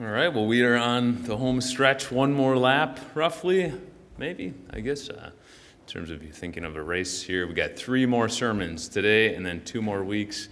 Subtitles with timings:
[0.00, 3.72] All right, well, we are on the home stretch, one more lap, roughly,
[4.16, 5.30] maybe, I guess, uh,
[5.80, 7.48] in terms of you thinking of a race here.
[7.48, 10.50] We got three more sermons today and then two more weeks,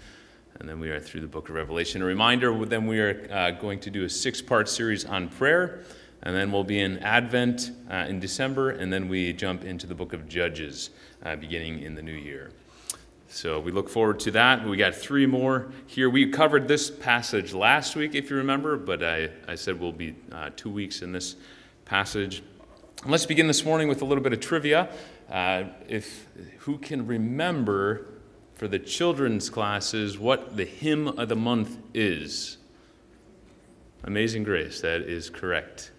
[0.59, 2.03] and then we are through the book of Revelation.
[2.03, 5.85] A reminder then we are uh, going to do a six part series on prayer,
[6.25, 9.95] and then we'll be in Advent uh, in December, and then we jump into the
[9.95, 10.91] book of Judges
[11.25, 12.51] uh, beginning in the new year.
[13.29, 14.67] So we look forward to that.
[14.67, 16.09] We got three more here.
[16.09, 20.15] We covered this passage last week, if you remember, but I, I said we'll be
[20.33, 21.37] uh, two weeks in this
[21.85, 22.43] passage.
[23.05, 24.89] Let's begin this morning with a little bit of trivia.
[25.31, 26.27] Uh, if
[26.59, 28.07] who can remember
[28.55, 32.59] for the children's classes what the hymn of the month is?
[34.05, 34.81] Amazing Grace.
[34.81, 35.91] That is correct.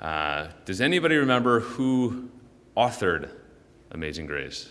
[0.00, 2.30] Uh, does anybody remember who
[2.76, 3.30] authored
[3.90, 4.68] Amazing Grace?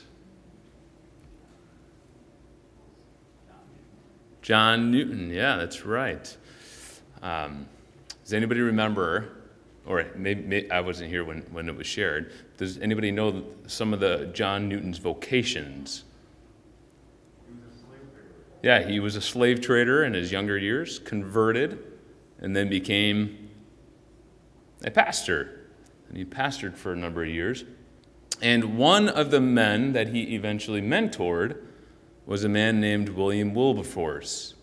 [4.46, 6.38] John Newton, yeah, that's right.
[7.24, 7.66] Um,
[8.22, 9.38] does anybody remember,
[9.88, 13.92] or maybe, maybe, I wasn't here when, when it was shared, does anybody know some
[13.92, 16.04] of the John Newton's vocations?
[18.62, 21.80] Yeah, he was a slave trader in his younger years, converted,
[22.40, 23.50] and then became
[24.84, 25.70] a pastor.
[26.08, 27.64] And he pastored for a number of years.
[28.44, 31.58] And one of the men that he eventually mentored
[32.26, 34.56] was a man named William Wilberforce,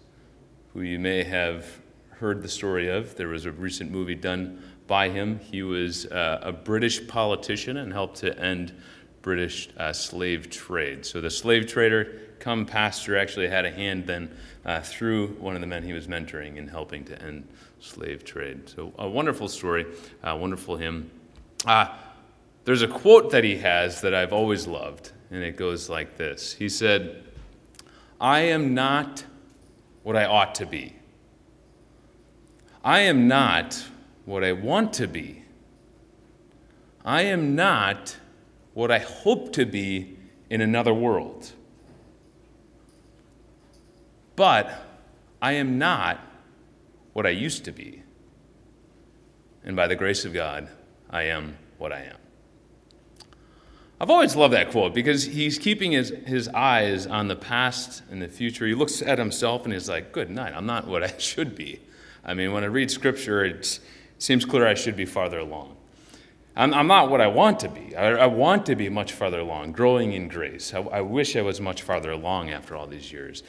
[0.72, 3.14] who you may have heard the story of.
[3.16, 5.38] There was a recent movie done by him.
[5.38, 8.72] He was uh, a British politician and helped to end
[9.22, 11.06] British uh, slave trade.
[11.06, 15.60] So the slave trader, come pastor, actually had a hand then uh, through one of
[15.60, 17.46] the men he was mentoring in helping to end
[17.78, 18.68] slave trade.
[18.68, 19.86] So a wonderful story,
[20.24, 21.10] a wonderful hymn.
[21.64, 21.94] Uh,
[22.64, 26.52] there's a quote that he has that I've always loved, and it goes like this
[26.52, 27.22] He said,
[28.23, 29.25] I am not
[30.05, 30.95] what I ought to be.
[32.84, 33.84] I am not
[34.25, 35.42] what I want to be.
[37.05, 38.17] I am not
[38.75, 40.17] what I hope to be
[40.48, 41.51] in another world.
[44.36, 44.73] But
[45.42, 46.20] I am not
[47.14, 48.05] what I used to be.
[49.64, 50.69] And by the grace of God,
[51.11, 52.21] I am what I am.
[54.02, 58.20] I've always loved that quote because he's keeping his, his eyes on the past and
[58.20, 58.67] the future.
[58.67, 61.79] He looks at himself and he's like, Good night, I'm not what I should be.
[62.24, 63.79] I mean, when I read scripture, it
[64.18, 65.77] seems clear I should be farther along.
[66.57, 67.95] I'm, I'm not what I want to be.
[67.95, 70.74] I, I, want to be much farther along, growing in grace.
[70.74, 73.45] I, I wish I was much farther along after all these years.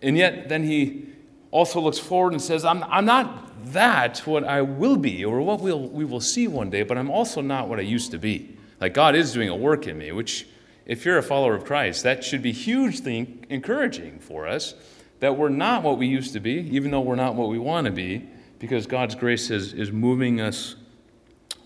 [0.00, 1.08] And yet, then he
[1.50, 5.60] also looks forward and says, I'm, I'm not that what I will be or what
[5.60, 8.53] we'll, we will see one day, but I'm also not what I used to be.
[8.84, 10.46] Like God is doing a work in me, which,
[10.84, 14.74] if you're a follower of Christ, that should be hugely encouraging for us
[15.20, 17.86] that we're not what we used to be, even though we're not what we want
[17.86, 18.28] to be,
[18.58, 20.76] because God's grace is, is moving us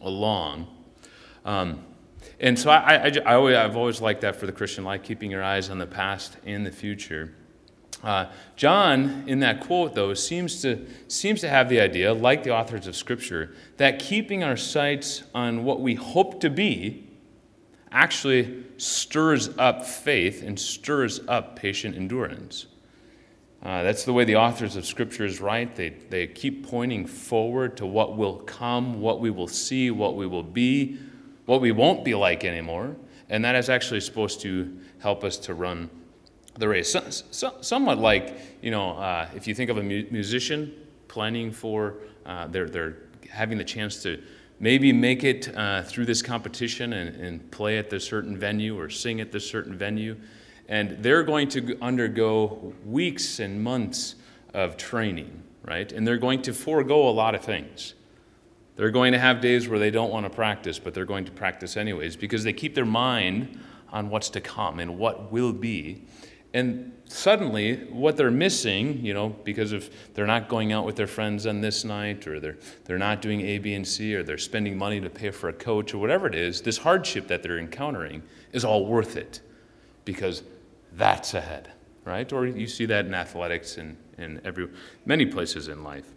[0.00, 0.68] along.
[1.44, 1.84] Um,
[2.38, 5.28] and so I, I, I, always, I've always liked that for the Christian life, keeping
[5.28, 7.34] your eyes on the past and the future.
[8.04, 12.54] Uh, John, in that quote, though, seems to, seems to have the idea, like the
[12.54, 17.06] authors of Scripture, that keeping our sights on what we hope to be
[17.90, 22.66] actually stirs up faith and stirs up patient endurance.
[23.62, 25.74] Uh, that's the way the authors of Scriptures write.
[25.74, 30.26] They, they keep pointing forward to what will come, what we will see, what we
[30.26, 30.98] will be,
[31.46, 32.94] what we won't be like anymore.
[33.28, 35.90] And that is actually supposed to help us to run
[36.56, 36.90] the race.
[36.90, 40.72] So, so, somewhat like, you know, uh, if you think of a mu- musician
[41.08, 42.96] planning for, uh, they're, they're
[43.30, 44.22] having the chance to
[44.60, 48.90] maybe make it uh, through this competition and, and play at this certain venue or
[48.90, 50.16] sing at this certain venue.
[50.68, 54.16] And they're going to undergo weeks and months
[54.52, 55.90] of training, right?
[55.92, 57.94] And they're going to forego a lot of things.
[58.76, 61.32] They're going to have days where they don't want to practice, but they're going to
[61.32, 63.58] practice anyways because they keep their mind
[63.90, 66.04] on what's to come and what will be.
[66.58, 71.06] And suddenly, what they're missing, you know, because of they're not going out with their
[71.06, 74.36] friends on this night, or they're, they're not doing A, B, and C, or they're
[74.36, 77.60] spending money to pay for a coach, or whatever it is, this hardship that they're
[77.60, 79.40] encountering is all worth it
[80.04, 80.42] because
[80.94, 81.70] that's ahead,
[82.04, 82.32] right?
[82.32, 84.68] Or you see that in athletics and in every,
[85.06, 86.12] many places in life.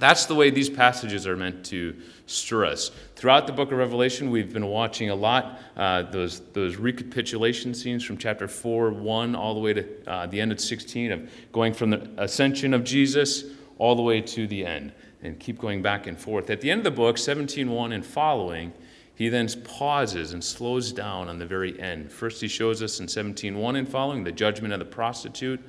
[0.00, 1.94] That's the way these passages are meant to
[2.24, 2.90] stir us.
[3.16, 8.02] Throughout the book of Revelation, we've been watching a lot uh, those, those recapitulation scenes
[8.02, 11.74] from chapter 4, 1, all the way to uh, the end of 16, of going
[11.74, 13.44] from the ascension of Jesus
[13.76, 14.92] all the way to the end,
[15.22, 16.48] and keep going back and forth.
[16.48, 18.72] At the end of the book, 17.1 and following,
[19.14, 22.10] he then pauses and slows down on the very end.
[22.10, 25.60] First, he shows us in 17.1 and following the judgment of the prostitute.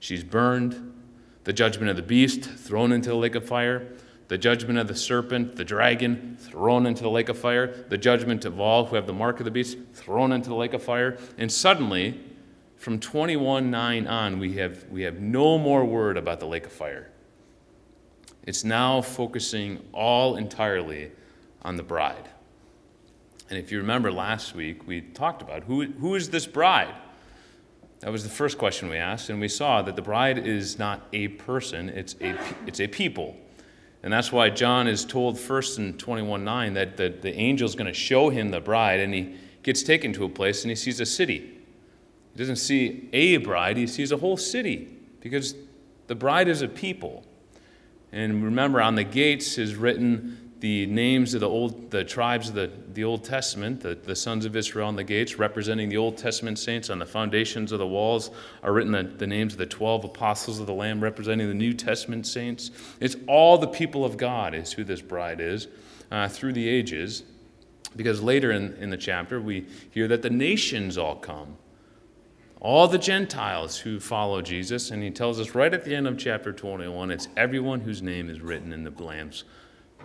[0.00, 0.93] She's burned.
[1.44, 3.86] The judgment of the beast thrown into the lake of fire,
[4.28, 8.44] the judgment of the serpent, the dragon thrown into the lake of fire, the judgment
[8.44, 11.18] of all who have the mark of the beast thrown into the lake of fire.
[11.36, 12.20] And suddenly,
[12.76, 16.72] from 21 9 on, we have, we have no more word about the lake of
[16.72, 17.10] fire.
[18.42, 21.12] It's now focusing all entirely
[21.62, 22.28] on the bride.
[23.50, 26.94] And if you remember last week, we talked about who, who is this bride?
[28.04, 31.08] That was the first question we asked, and we saw that the bride is not
[31.14, 33.34] a person, it's a, it's a people.
[34.02, 37.74] And that's why John is told first in 21 9 that the, the angel is
[37.74, 40.74] going to show him the bride, and he gets taken to a place and he
[40.74, 41.50] sees a city.
[42.34, 45.54] He doesn't see a bride, he sees a whole city because
[46.06, 47.24] the bride is a people.
[48.12, 52.54] And remember, on the gates is written the names of the old the tribes of
[52.54, 56.16] the, the Old Testament, the, the sons of Israel on the gates, representing the Old
[56.16, 56.88] Testament saints.
[56.88, 58.30] On the foundations of the walls
[58.62, 61.74] are written the, the names of the 12 apostles of the Lamb, representing the New
[61.74, 62.70] Testament saints.
[62.98, 65.68] It's all the people of God, is who this bride is
[66.10, 67.24] uh, through the ages.
[67.94, 71.58] Because later in, in the chapter, we hear that the nations all come.
[72.58, 76.16] All the Gentiles who follow Jesus, and he tells us right at the end of
[76.16, 79.44] chapter 21 it's everyone whose name is written in the Lamb's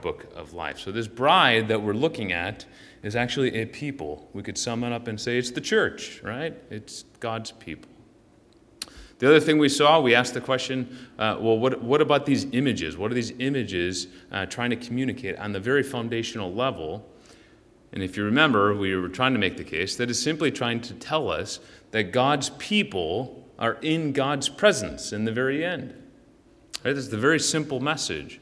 [0.01, 0.79] book of life.
[0.79, 2.65] So, this bride that we're looking at
[3.03, 4.29] is actually a people.
[4.33, 6.55] We could sum it up and say it's the church, right?
[6.69, 7.89] It's God's people.
[9.19, 12.45] The other thing we saw, we asked the question uh, well, what, what about these
[12.53, 12.97] images?
[12.97, 17.05] What are these images uh, trying to communicate on the very foundational level?
[17.91, 20.79] And if you remember, we were trying to make the case that it's simply trying
[20.81, 21.59] to tell us
[21.91, 25.91] that God's people are in God's presence in the very end.
[26.85, 26.95] Right?
[26.95, 28.39] That's the very simple message.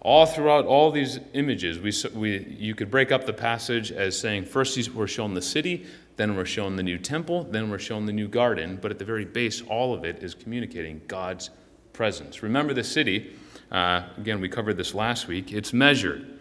[0.00, 4.44] All throughout all these images, we, we, you could break up the passage as saying
[4.44, 5.86] first we're shown the city,
[6.16, 9.04] then we're shown the new temple, then we're shown the new garden, but at the
[9.04, 11.50] very base, all of it is communicating God's
[11.92, 12.42] presence.
[12.42, 13.34] Remember the city,
[13.72, 16.38] uh, again, we covered this last week, it's measured.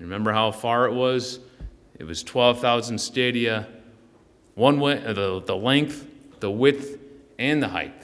[0.00, 1.40] Remember how far it was?
[1.98, 3.66] It was 12,000 stadia,
[4.54, 6.06] one way, uh, the, the length,
[6.40, 6.98] the width,
[7.38, 7.94] and the height.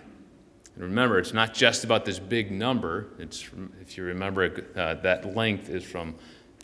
[0.74, 3.06] And remember, it's not just about this big number.
[3.18, 3.48] It's,
[3.80, 6.16] if you remember, uh, that length is from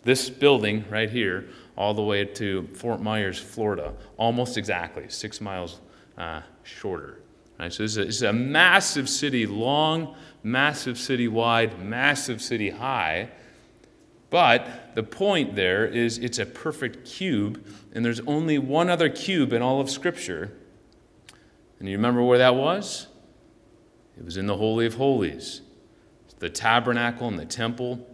[0.03, 1.47] this building right here
[1.77, 5.79] all the way to Fort Myers, Florida, almost exactly six miles
[6.17, 7.21] uh, shorter.
[7.59, 7.71] Right?
[7.71, 12.69] So this is, a, this is a massive city, long, massive city wide, massive city
[12.69, 13.29] high.
[14.29, 19.53] But the point there is it's a perfect cube, and there's only one other cube
[19.53, 20.51] in all of Scripture.
[21.79, 23.07] And you remember where that was?
[24.17, 25.61] It was in the Holy of Holies.
[26.39, 28.07] The tabernacle and the temple.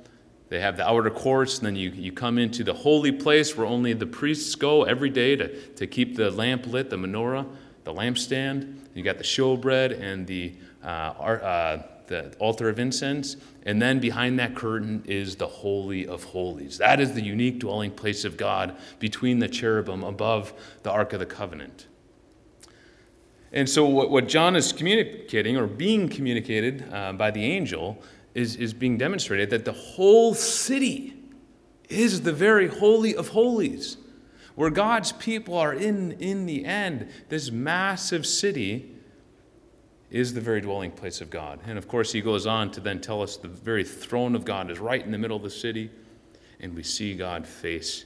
[0.49, 3.67] They have the outer courts, and then you, you come into the holy place where
[3.67, 7.45] only the priests go every day to, to keep the lamp lit, the menorah,
[7.83, 8.77] the lampstand.
[8.93, 10.53] You got the showbread and the,
[10.83, 13.35] uh, uh, the altar of incense.
[13.63, 16.77] And then behind that curtain is the Holy of Holies.
[16.77, 20.53] That is the unique dwelling place of God between the cherubim above
[20.83, 21.86] the Ark of the Covenant.
[23.51, 28.01] And so, what, what John is communicating or being communicated uh, by the angel
[28.33, 31.15] is, is being demonstrated that the whole city
[31.89, 33.97] is the very holy of holies,
[34.55, 37.09] where God's people are in, in the end.
[37.29, 38.91] This massive city
[40.09, 41.59] is the very dwelling place of God.
[41.65, 44.71] And of course, he goes on to then tell us the very throne of God
[44.71, 45.89] is right in the middle of the city,
[46.59, 48.05] and we see God face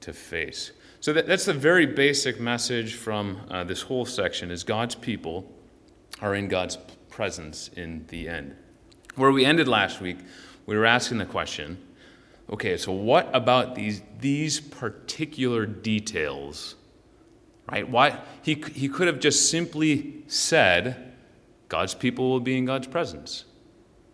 [0.00, 0.72] to face.
[1.00, 5.50] So that, that's the very basic message from uh, this whole section is God's people
[6.20, 6.76] are in God's
[7.08, 8.54] presence in the end.
[9.14, 10.18] Where we ended last week,
[10.66, 11.78] we were asking the question,
[12.50, 16.76] okay, so what about these, these particular details?
[17.70, 17.88] Right?
[17.88, 21.14] Why he, he could have just simply said,
[21.68, 23.46] God's people will be in God's presence.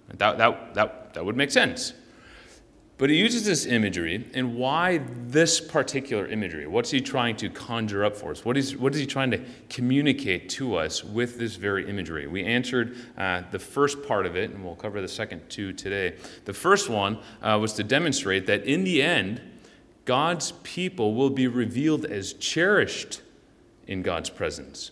[0.09, 1.95] That, that, that, that would make sense.
[2.99, 6.67] But he uses this imagery, and why this particular imagery?
[6.67, 8.43] What's he trying to conjure up for us?
[8.43, 12.27] What is, what is he trying to communicate to us with this very imagery?
[12.27, 16.17] We answered uh, the first part of it, and we'll cover the second two today.
[16.47, 19.43] The first one uh, was to demonstrate that in the end,
[20.07, 23.21] God's people will be revealed as cherished
[23.87, 24.91] in God's presence.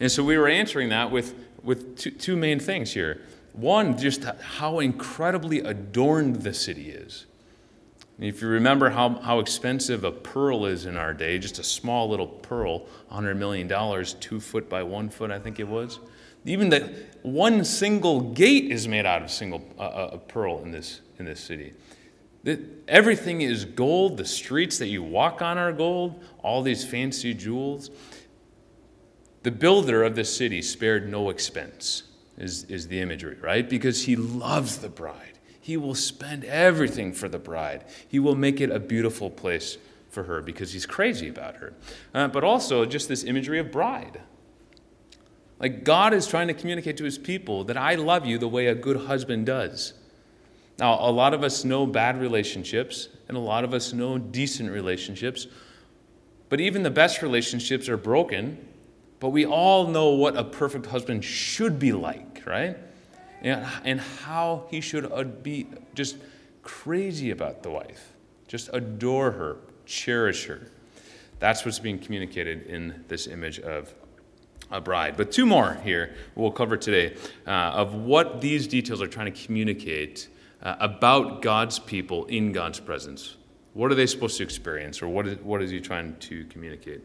[0.00, 3.22] And so we were answering that with, with two, two main things here.
[3.52, 7.26] One, just how incredibly adorned the city is.
[8.18, 12.08] If you remember how, how expensive a pearl is in our day, just a small
[12.08, 16.00] little pearl, $100 million, two foot by one foot, I think it was.
[16.44, 16.92] Even the
[17.22, 21.40] one single gate is made out of single uh, a pearl in this, in this
[21.40, 21.72] city.
[22.44, 24.16] The, everything is gold.
[24.16, 26.22] The streets that you walk on are gold.
[26.42, 27.90] All these fancy jewels.
[29.42, 32.04] The builder of this city spared no expense.
[32.40, 33.68] Is, is the imagery, right?
[33.68, 35.38] Because he loves the bride.
[35.60, 37.84] He will spend everything for the bride.
[38.08, 39.76] He will make it a beautiful place
[40.08, 41.74] for her because he's crazy about her.
[42.14, 44.22] Uh, but also, just this imagery of bride.
[45.60, 48.66] Like, God is trying to communicate to his people that I love you the way
[48.66, 49.92] a good husband does.
[50.78, 54.70] Now, a lot of us know bad relationships, and a lot of us know decent
[54.70, 55.46] relationships.
[56.48, 58.66] But even the best relationships are broken.
[59.20, 62.76] But we all know what a perfect husband should be like, right?
[63.42, 66.16] And, and how he should be just
[66.62, 68.12] crazy about the wife,
[68.48, 69.56] just adore her,
[69.86, 70.68] cherish her.
[71.38, 73.94] That's what's being communicated in this image of
[74.70, 75.16] a bride.
[75.16, 77.16] But two more here we'll cover today
[77.46, 80.28] uh, of what these details are trying to communicate
[80.62, 83.36] uh, about God's people in God's presence.
[83.72, 87.02] What are they supposed to experience, or what is, what is he trying to communicate?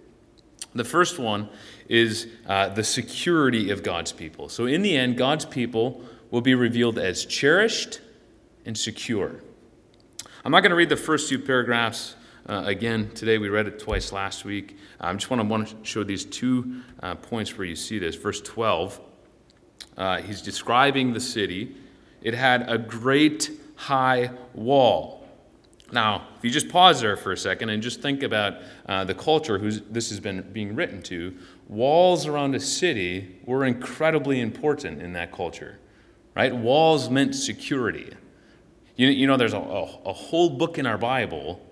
[0.74, 1.50] The first one
[1.88, 4.50] is uh, the security of God's people.
[4.50, 8.02] So, in the end, God's people will be revealed as cherished
[8.66, 9.42] and secure.
[10.44, 12.16] I'm not going to read the first two paragraphs
[12.48, 13.38] uh, again today.
[13.38, 14.78] We read it twice last week.
[15.00, 18.16] I just want to, show these two uh, points where you see this.
[18.16, 19.00] Verse 12,
[19.98, 21.76] uh, he's describing the city.
[22.22, 25.25] It had a great high wall.
[25.96, 29.14] Now, if you just pause there for a second and just think about uh, the
[29.16, 31.34] culture who this has been being written to,
[31.70, 35.80] walls around a city were incredibly important in that culture,
[36.36, 36.54] right?
[36.54, 38.14] Walls meant security.
[38.98, 41.66] You, you know, there's a, a, a whole book in our Bible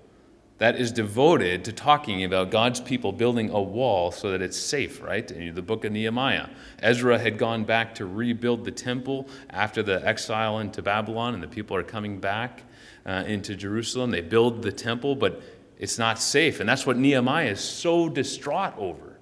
[0.57, 5.01] that is devoted to talking about God's people building a wall so that it's safe,
[5.01, 5.29] right?
[5.31, 6.47] In the book of Nehemiah.
[6.79, 11.47] Ezra had gone back to rebuild the temple after the exile into Babylon, and the
[11.47, 12.63] people are coming back
[13.05, 14.11] uh, into Jerusalem.
[14.11, 15.41] They build the temple, but
[15.77, 16.59] it's not safe.
[16.59, 19.19] And that's what Nehemiah is so distraught over.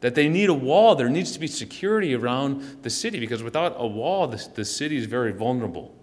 [0.00, 0.94] That they need a wall.
[0.94, 4.96] There needs to be security around the city because without a wall, the, the city
[4.96, 5.94] is very vulnerable.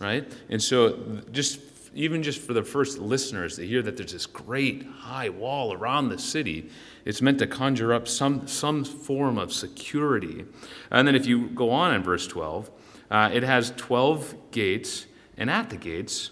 [0.00, 0.30] Right?
[0.48, 1.60] And so, just
[1.94, 6.08] even just for the first listeners to hear that there's this great high wall around
[6.08, 6.70] the city,
[7.04, 10.44] it's meant to conjure up some, some form of security.
[10.90, 12.70] And then if you go on in verse 12,
[13.10, 15.06] uh, it has 12 gates
[15.40, 16.30] and at the gates,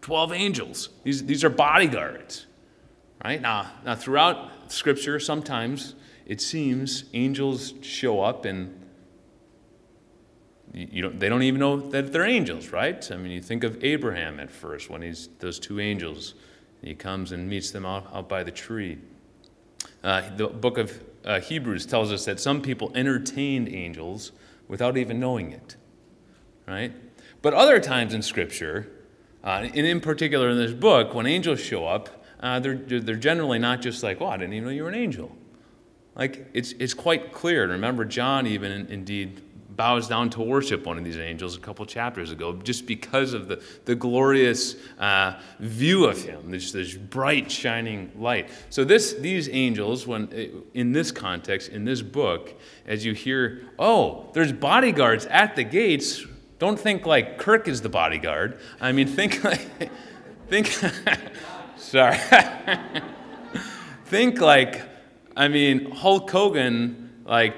[0.00, 0.88] 12 angels.
[1.04, 2.46] These, these are bodyguards.
[3.22, 3.40] Right?
[3.40, 8.74] Now, now, throughout Scripture, sometimes it seems angels show up and
[10.72, 13.10] you don't, they don't even know that they're angels, right?
[13.10, 16.34] I mean, you think of Abraham at first when he's those two angels.
[16.82, 18.98] He comes and meets them out, out by the tree.
[20.04, 24.32] Uh, the book of uh, Hebrews tells us that some people entertained angels
[24.68, 25.76] without even knowing it,
[26.66, 26.92] right?
[27.42, 28.88] But other times in Scripture,
[29.44, 33.58] uh, and in particular in this book, when angels show up, uh, they're, they're generally
[33.58, 35.34] not just like, oh, I didn't even know you were an angel.
[36.14, 37.62] Like, it's, it's quite clear.
[37.62, 39.42] And remember, John even indeed
[39.76, 43.46] bows down to worship one of these angels a couple chapters ago just because of
[43.46, 48.50] the, the glorious uh, view of him, this, this bright, shining light.
[48.70, 54.28] So, this, these angels, when in this context, in this book, as you hear, oh,
[54.32, 56.26] there's bodyguards at the gates
[56.58, 58.58] don't think like Kirk is the bodyguard.
[58.80, 59.90] I mean, think like,
[60.48, 60.66] think,
[61.76, 62.18] sorry.
[64.06, 64.82] think like,
[65.36, 67.54] I mean, Hulk Hogan, like,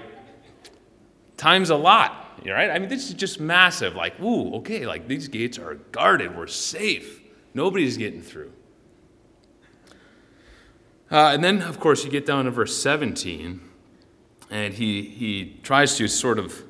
[1.37, 2.71] times a lot, right?
[2.71, 3.95] I mean, this is just massive.
[3.95, 7.21] Like, ooh, okay, like these gates are guarded, we're safe.
[7.55, 8.53] Nobody's getting through.
[11.11, 13.61] Uh, and then, of course, you get down to verse 17,
[14.51, 16.63] and he, he tries to sort of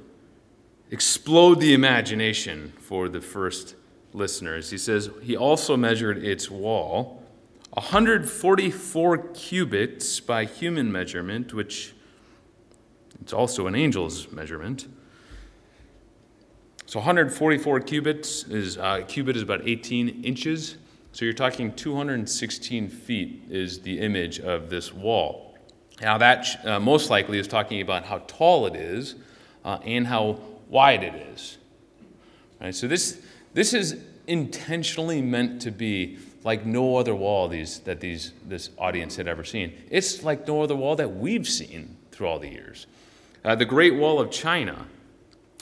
[0.91, 3.77] explode the imagination for the first
[4.13, 4.71] listeners.
[4.71, 7.23] He says, He also measured its wall,
[7.73, 11.95] 144 cubits by human measurement, which
[13.21, 14.89] it's also an angel's measurement.
[16.87, 20.77] So 144 cubits is uh, cubit is about 18 inches.
[21.13, 25.57] So you're talking 216 feet is the image of this wall.
[26.01, 29.15] Now that uh, most likely is talking about how tall it is
[29.65, 31.59] uh, and how wide it is.
[32.61, 32.75] Right?
[32.75, 33.21] So this,
[33.53, 39.17] this is intentionally meant to be like no other wall these, that these, this audience
[39.17, 39.77] had ever seen.
[39.91, 42.87] It's like no other wall that we've seen through all the years.
[43.45, 44.87] Uh, the Great Wall of China,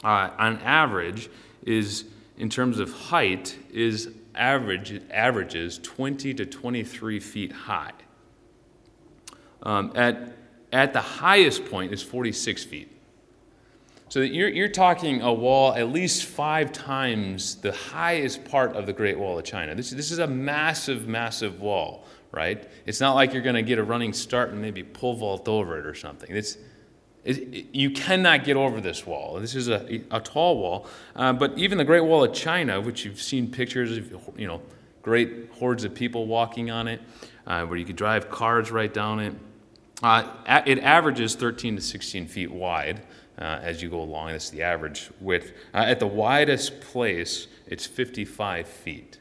[0.04, 1.28] uh, on average,
[1.64, 2.04] is
[2.36, 7.92] in terms of height, is average averages 20 to 23 feet high.
[9.62, 10.36] Um, at,
[10.72, 12.97] at the highest point is 46 feet.
[14.10, 18.92] So you're, you're talking a wall at least five times the highest part of the
[18.92, 19.74] Great Wall of China.
[19.74, 22.66] This, this is a massive, massive wall, right?
[22.86, 25.78] It's not like you're going to get a running start and maybe pull vault over
[25.78, 26.34] it or something.
[26.34, 26.56] It's,
[27.24, 29.38] you cannot get over this wall.
[29.38, 30.86] This is a, a tall wall.
[31.14, 34.62] Uh, but even the Great Wall of China, which you've seen pictures of, you know,
[35.02, 37.02] great hordes of people walking on it,
[37.46, 39.34] uh, where you could drive cars right down it.
[40.02, 40.32] Uh,
[40.64, 43.02] it averages 13 to 16 feet wide
[43.38, 44.32] uh, as you go along.
[44.32, 45.52] That's the average width.
[45.72, 49.20] Uh, at the widest place, it's 55 feet.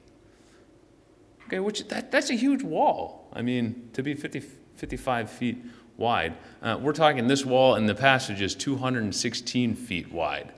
[1.46, 3.30] Okay, which that, that's a huge wall.
[3.34, 4.42] I mean, to be 50,
[4.76, 5.64] 55 feet
[5.96, 6.36] wide.
[6.62, 10.54] Uh, we're talking this wall in the passage is 216 feet wide,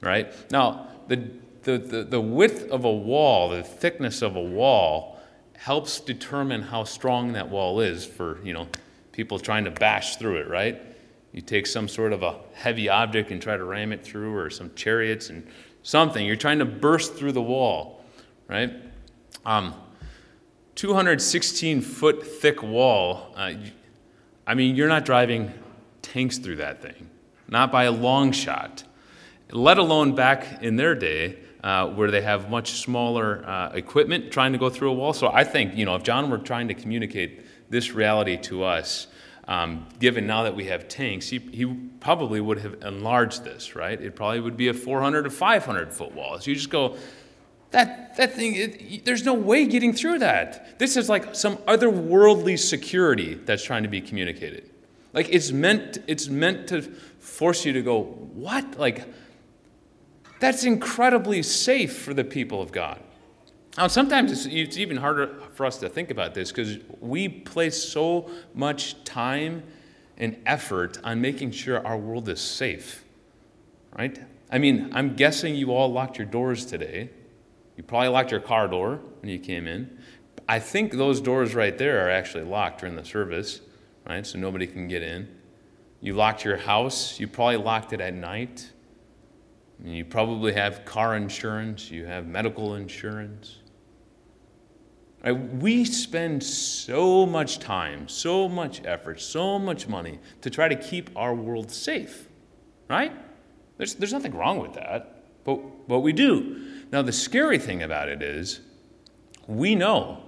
[0.00, 0.32] right?
[0.50, 1.30] Now, the,
[1.62, 5.18] the, the, the width of a wall, the thickness of a wall,
[5.56, 8.68] helps determine how strong that wall is for, you know,
[9.12, 10.93] people trying to bash through it, right?
[11.34, 14.50] You take some sort of a heavy object and try to ram it through, or
[14.50, 15.44] some chariots and
[15.82, 16.24] something.
[16.24, 18.04] You're trying to burst through the wall,
[18.46, 18.72] right?
[19.44, 19.74] Um,
[20.76, 23.34] 216 foot thick wall.
[23.36, 23.54] Uh,
[24.46, 25.52] I mean, you're not driving
[26.02, 27.10] tanks through that thing,
[27.48, 28.84] not by a long shot,
[29.50, 31.38] let alone back in their day.
[31.64, 35.14] Uh, where they have much smaller uh, equipment trying to go through a wall.
[35.14, 39.06] So I think, you know, if John were trying to communicate this reality to us,
[39.46, 41.66] um, given now that we have tanks, he, he
[42.00, 44.00] probably would have enlarged this, right?
[44.00, 46.38] It probably would be a 400 to 500 foot wall.
[46.40, 46.96] So you just go,
[47.70, 50.78] that, that thing, it, there's no way getting through that.
[50.78, 54.70] This is like some otherworldly security that's trying to be communicated.
[55.12, 58.78] Like it's meant, it's meant to force you to go, what?
[58.78, 59.04] Like,
[60.40, 63.00] that's incredibly safe for the people of God.
[63.76, 67.82] Now, sometimes it's, it's even harder for us to think about this because we place
[67.82, 69.64] so much time
[70.16, 73.04] and effort on making sure our world is safe,
[73.98, 74.16] right?
[74.50, 77.10] I mean, I'm guessing you all locked your doors today.
[77.76, 79.98] You probably locked your car door when you came in.
[80.48, 83.60] I think those doors right there are actually locked during the service,
[84.06, 84.24] right?
[84.24, 85.28] So nobody can get in.
[86.00, 87.18] You locked your house.
[87.18, 88.70] You probably locked it at night.
[89.82, 91.90] You probably have car insurance.
[91.90, 93.56] You have medical insurance.
[95.24, 95.32] Right?
[95.32, 101.08] We spend so much time, so much effort, so much money to try to keep
[101.16, 102.28] our world safe,
[102.90, 103.12] right?
[103.78, 106.66] There's, there's nothing wrong with that, but, but we do.
[106.92, 108.60] Now, the scary thing about it is
[109.46, 110.22] we know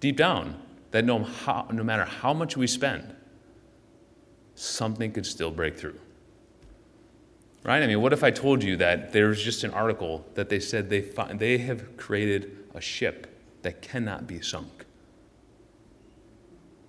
[0.00, 0.60] deep down
[0.90, 3.14] that no, how, no matter how much we spend,
[4.54, 5.98] something could still break through.
[7.64, 7.82] Right?
[7.82, 10.90] I mean, what if I told you that there's just an article that they said
[10.90, 11.00] they,
[11.34, 13.37] they have created a ship
[13.68, 14.86] that cannot be sunk.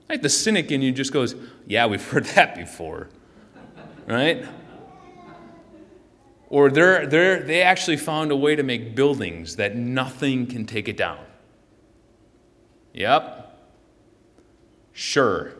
[0.10, 0.22] Right?
[0.22, 1.36] The cynic in you just goes,
[1.68, 3.10] Yeah, we've heard that before.
[4.08, 4.46] Right?
[6.48, 10.88] Or they're, they're, they actually found a way to make buildings that nothing can take
[10.88, 11.20] it down.
[12.94, 13.60] Yep.
[14.94, 15.52] Sure.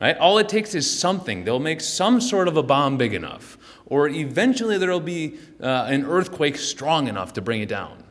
[0.00, 0.16] Right?
[0.16, 1.44] All it takes is something.
[1.44, 3.58] They'll make some sort of a bomb big enough.
[3.84, 8.01] Or eventually there will be uh, an earthquake strong enough to bring it down.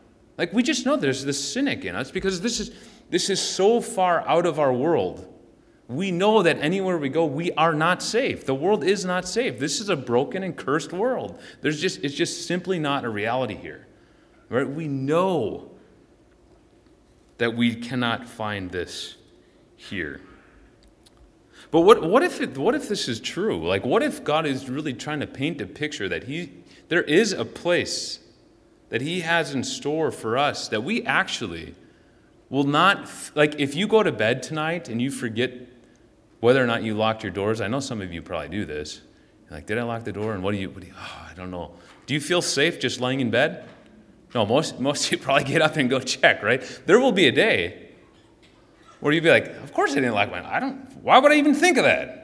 [0.42, 2.72] Like we just know there's this cynic in us because this is
[3.12, 5.32] this is so far out of our world.
[5.88, 8.48] We know that anywhere we go, we are not safe.
[8.48, 9.60] The world is not safe.
[9.60, 11.40] This is a broken and cursed world.
[11.62, 13.86] There's just it's just simply not a reality here.
[14.50, 14.68] Right?
[14.68, 15.70] We know
[17.38, 19.18] that we cannot find this
[19.76, 20.22] here.
[21.70, 23.68] But what, what, if it, what if this is true?
[23.68, 26.52] Like, what if God is really trying to paint a picture that he,
[26.90, 28.20] there is a place
[28.92, 31.74] that He has in store for us that we actually
[32.50, 35.54] will not, like, if you go to bed tonight and you forget
[36.42, 39.02] whether or not you locked your doors, I know some of you probably do this.
[39.50, 40.34] You're like, did I lock the door?
[40.34, 41.72] And what do you, what do you oh, I don't know.
[42.06, 43.64] Do you feel safe just laying in bed?
[44.36, 46.62] No, most, most of you probably get up and go check, right?
[46.86, 47.92] There will be a day
[49.00, 51.36] where you'd be like, of course I didn't lock my, I don't, why would I
[51.36, 52.18] even think of that?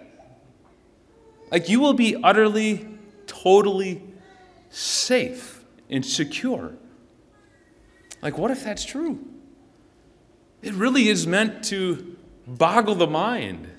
[1.50, 2.86] Like, you will be utterly,
[3.26, 4.04] totally
[4.70, 5.57] safe
[5.90, 6.74] and secure.
[8.22, 9.26] Like, what if that's true?
[10.62, 13.70] It really is meant to boggle the mind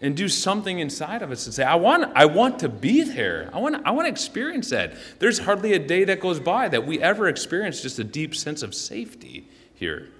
[0.00, 3.48] and do something inside of us and say, I want, I want to be there.
[3.52, 4.94] I want, I want to experience that.
[5.18, 8.62] There's hardly a day that goes by that we ever experience just a deep sense
[8.62, 10.10] of safety here.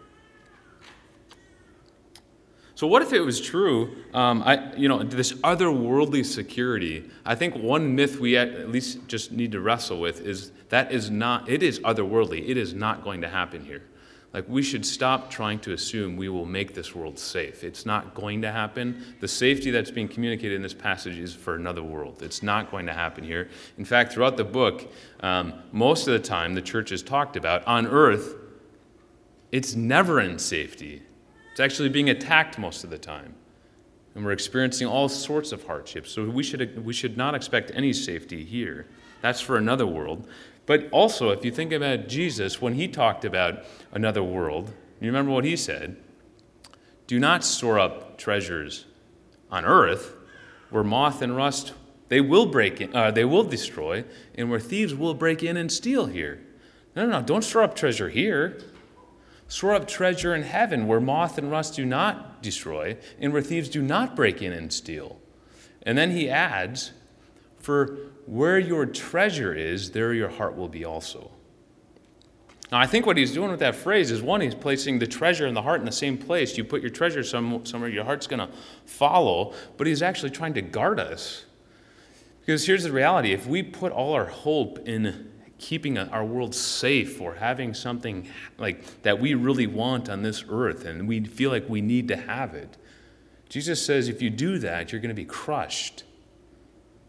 [2.76, 3.96] So what if it was true?
[4.12, 7.08] Um, I, you know, this otherworldly security.
[7.24, 11.08] I think one myth we at least just need to wrestle with is that is
[11.08, 11.48] not.
[11.48, 12.48] It is otherworldly.
[12.48, 13.84] It is not going to happen here.
[14.32, 17.62] Like we should stop trying to assume we will make this world safe.
[17.62, 19.14] It's not going to happen.
[19.20, 22.20] The safety that's being communicated in this passage is for another world.
[22.20, 23.48] It's not going to happen here.
[23.78, 27.64] In fact, throughout the book, um, most of the time the church is talked about
[27.68, 28.34] on earth.
[29.52, 31.02] It's never in safety.
[31.54, 33.36] It's actually being attacked most of the time.
[34.16, 36.10] and we're experiencing all sorts of hardships.
[36.10, 38.88] So we should, we should not expect any safety here.
[39.22, 40.26] That's for another world.
[40.66, 45.30] But also, if you think about Jesus, when he talked about another world, you remember
[45.30, 45.96] what he said?
[47.06, 48.86] Do not store up treasures
[49.48, 50.16] on earth
[50.70, 51.72] where moth and rust
[52.08, 55.70] they will break in, uh, they will destroy, and where thieves will break in and
[55.70, 56.40] steal here.
[56.96, 58.60] No, no, no, don't store up treasure here.
[59.54, 63.68] Store up treasure in heaven where moth and rust do not destroy, and where thieves
[63.68, 65.20] do not break in and steal.
[65.82, 66.90] And then he adds,
[67.60, 71.30] For where your treasure is, there your heart will be also.
[72.72, 75.46] Now, I think what he's doing with that phrase is one, he's placing the treasure
[75.46, 76.58] and the heart in the same place.
[76.58, 78.52] You put your treasure somewhere, your heart's going to
[78.86, 81.44] follow, but he's actually trying to guard us.
[82.40, 85.30] Because here's the reality if we put all our hope in
[85.64, 90.84] keeping our world safe or having something like that we really want on this earth
[90.84, 92.76] and we feel like we need to have it,
[93.48, 96.04] Jesus says if you do that, you're going to be crushed.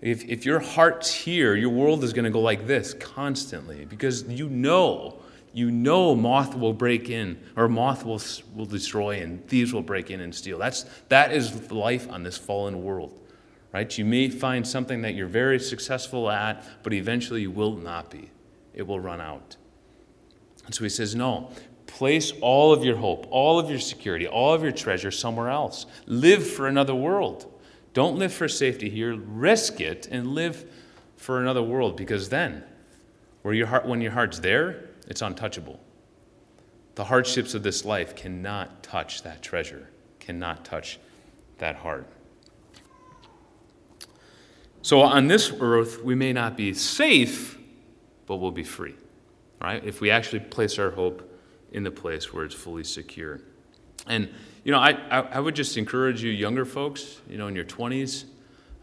[0.01, 4.23] If, if your heart's here, your world is going to go like this constantly because
[4.23, 5.17] you know,
[5.51, 8.21] you know moth will break in or moth will,
[8.55, 10.57] will destroy and thieves will break in and steal.
[10.57, 13.19] That's, that is life on this fallen world,
[13.73, 13.97] right?
[13.97, 18.29] You may find something that you're very successful at, but eventually you will not be.
[18.75, 19.55] It will run out.
[20.65, 21.49] And so he says, no,
[21.87, 25.85] place all of your hope, all of your security, all of your treasure somewhere else.
[26.05, 27.51] Live for another world.
[27.93, 29.15] Don't live for safety here.
[29.15, 30.65] Risk it and live
[31.15, 32.63] for another world because then,
[33.41, 35.79] where your heart, when your heart's there, it's untouchable.
[36.95, 40.99] The hardships of this life cannot touch that treasure, cannot touch
[41.59, 42.07] that heart.
[44.81, 47.57] So on this earth, we may not be safe,
[48.25, 48.95] but we'll be free,
[49.61, 49.83] right?
[49.83, 51.31] If we actually place our hope
[51.71, 53.41] in the place where it's fully secure.
[54.07, 54.29] And
[54.63, 57.65] you know, I, I, I, would just encourage you, younger folks, you know, in your
[57.65, 58.25] 20s,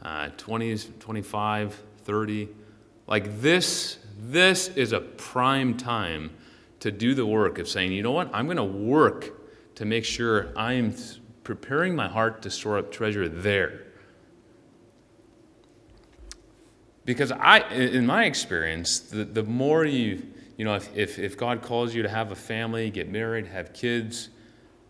[0.02, 2.48] uh, 20s, 25, 30,
[3.06, 6.30] like this, this is a prime time
[6.80, 10.04] to do the work of saying, you know what, I'm going to work to make
[10.04, 10.94] sure I'm
[11.44, 13.82] preparing my heart to store up treasure there.
[17.04, 20.22] Because I, in my experience, the, the more you,
[20.56, 23.72] you know, if, if, if God calls you to have a family, get married, have
[23.72, 24.28] kids,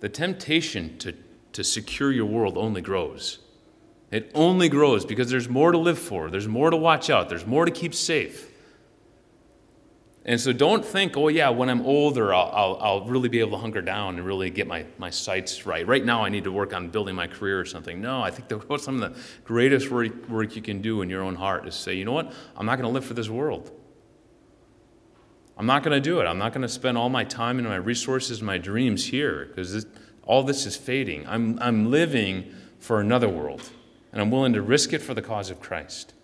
[0.00, 1.14] the temptation to,
[1.52, 3.38] to secure your world only grows.
[4.10, 7.46] It only grows because there's more to live for, there's more to watch out, there's
[7.46, 8.51] more to keep safe.
[10.24, 13.52] And so don't think, oh, yeah, when I'm older, I'll, I'll, I'll, really be able
[13.52, 15.84] to hunker down and really get my, my sights right.
[15.84, 18.00] Right now, I need to work on building my career or something.
[18.00, 21.22] No, I think the, some of the greatest work, work you can do in your
[21.22, 22.32] own heart is say, you know what?
[22.56, 23.72] I'm not going to live for this world.
[25.58, 26.24] I'm not going to do it.
[26.24, 29.46] I'm not going to spend all my time and my resources and my dreams here
[29.46, 29.86] because
[30.22, 31.26] all this is fading.
[31.26, 33.70] I'm, I'm living for another world,
[34.12, 36.14] and I'm willing to risk it for the cause of Christ.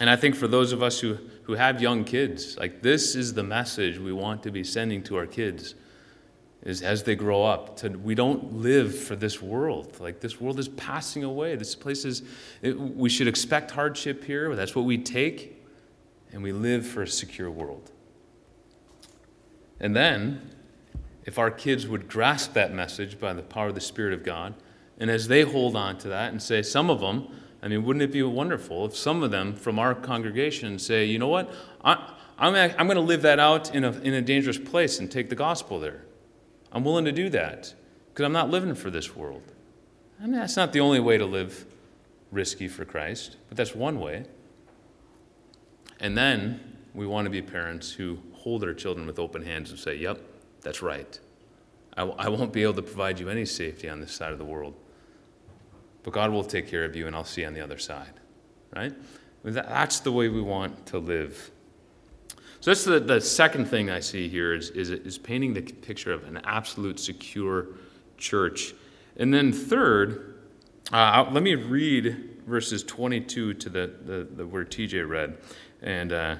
[0.00, 3.34] And I think for those of us who, who have young kids, like this is
[3.34, 5.74] the message we want to be sending to our kids
[6.62, 9.98] is as they grow up to we don't live for this world.
[10.00, 11.56] Like this world is passing away.
[11.56, 12.22] This place is
[12.62, 14.54] it, we should expect hardship here.
[14.54, 15.60] That's what we take
[16.32, 17.90] and we live for a secure world.
[19.80, 20.50] And then,
[21.24, 24.54] if our kids would grasp that message by the power of the Spirit of God,
[24.98, 27.28] and as they hold on to that and say, some of them,
[27.62, 31.18] I mean, wouldn't it be wonderful if some of them from our congregation say, you
[31.18, 31.52] know what,
[31.84, 35.10] I, I'm, I'm going to live that out in a, in a dangerous place and
[35.10, 36.02] take the gospel there.
[36.72, 37.72] I'm willing to do that
[38.08, 39.42] because I'm not living for this world.
[40.20, 41.64] I mean, that's not the only way to live
[42.32, 44.24] risky for Christ, but that's one way.
[46.00, 49.78] And then we want to be parents who hold our children with open hands and
[49.78, 50.20] say, Yep,
[50.62, 51.18] that's right.
[51.96, 54.38] I w- I won't be able to provide you any safety on this side of
[54.38, 54.74] the world,
[56.02, 58.12] but God will take care of you, and I'll see you on the other side.
[58.74, 58.92] Right?
[59.44, 61.50] That's the way we want to live.
[62.60, 66.12] So that's the, the second thing I see here is, is, is painting the picture
[66.12, 67.66] of an absolute secure
[68.18, 68.72] church.
[69.16, 70.38] And then third,
[70.92, 75.38] uh, let me read verses 22 to the, the, the where TJ read.
[75.82, 76.36] And, uh,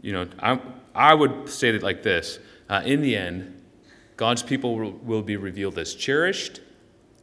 [0.00, 0.58] you know, I,
[0.94, 2.38] I would state it like this
[2.70, 3.62] uh, In the end,
[4.16, 6.60] God's people will, will be revealed as cherished,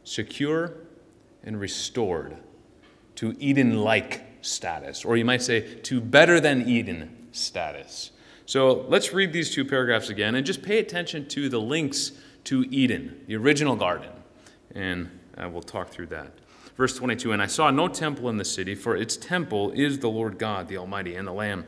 [0.04, 0.74] secure,
[1.44, 2.36] and restored
[3.16, 8.10] to Eden like status, or you might say to better than Eden status.
[8.46, 12.12] So let's read these two paragraphs again and just pay attention to the links
[12.44, 14.10] to Eden, the original garden,
[14.74, 16.32] and uh, we'll talk through that.
[16.76, 20.10] Verse 22 And I saw no temple in the city, for its temple is the
[20.10, 21.64] Lord God, the Almighty, and the Lamb.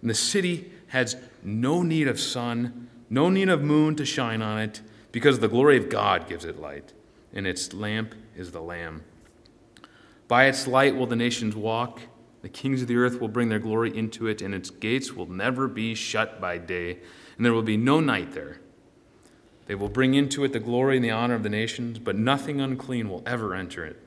[0.00, 4.60] And the city has no need of sun, no need of moon to shine on
[4.60, 4.80] it,
[5.12, 6.92] because the glory of God gives it light,
[7.32, 9.02] and its lamp is the Lamb.
[10.28, 12.00] By its light will the nations walk.
[12.42, 15.26] The kings of the earth will bring their glory into it, and its gates will
[15.26, 16.98] never be shut by day,
[17.36, 18.60] and there will be no night there.
[19.66, 22.60] They will bring into it the glory and the honor of the nations, but nothing
[22.60, 23.98] unclean will ever enter it,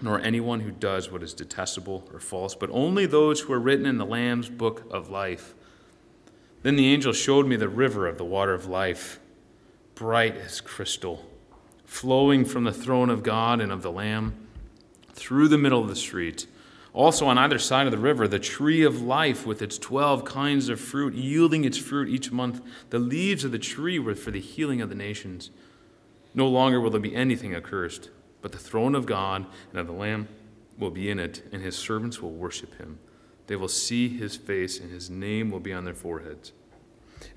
[0.00, 3.84] nor anyone who does what is detestable or false, but only those who are written
[3.84, 5.54] in the Lamb's book of life.
[6.62, 9.20] Then the angel showed me the river of the water of life,
[9.94, 11.28] bright as crystal,
[11.84, 14.41] flowing from the throne of God and of the Lamb
[15.14, 16.46] through the middle of the street.
[16.94, 20.68] Also, on either side of the river, the tree of life with its 12 kinds
[20.68, 22.60] of fruit, yielding its fruit each month.
[22.90, 25.50] The leaves of the tree were for the healing of the nations.
[26.34, 28.10] No longer will there be anything accursed,
[28.42, 30.28] but the throne of God and of the Lamb
[30.78, 32.98] will be in it, and his servants will worship him.
[33.46, 36.52] They will see his face, and his name will be on their foreheads.